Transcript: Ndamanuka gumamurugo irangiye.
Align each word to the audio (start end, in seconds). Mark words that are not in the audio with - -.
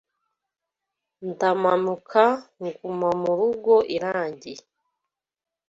Ndamanuka 1.29 2.23
gumamurugo 2.61 3.75
irangiye. 3.95 4.61